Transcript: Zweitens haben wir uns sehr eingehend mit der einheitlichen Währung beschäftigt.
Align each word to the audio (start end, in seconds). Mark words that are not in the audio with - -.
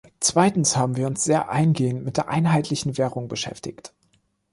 Zweitens 0.19 0.75
haben 0.77 0.97
wir 0.97 1.05
uns 1.05 1.23
sehr 1.23 1.49
eingehend 1.51 2.03
mit 2.03 2.17
der 2.17 2.27
einheitlichen 2.27 2.97
Währung 2.97 3.27
beschäftigt. 3.27 3.93